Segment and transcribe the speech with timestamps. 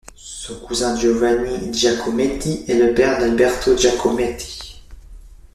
[0.15, 4.81] Son cousin, Giovanni Giacometti, est le père d'Alberto Giacometti.